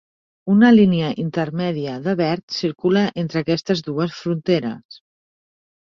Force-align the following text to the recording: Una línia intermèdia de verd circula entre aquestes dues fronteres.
Una 0.53 0.69
línia 0.75 1.09
intermèdia 1.23 1.93
de 2.09 2.15
verd 2.21 2.55
circula 2.57 3.05
entre 3.25 3.45
aquestes 3.45 3.85
dues 3.91 4.17
fronteres. 4.23 5.03